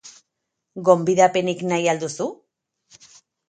[0.87, 2.29] Gonbidapenik nahi al duzu?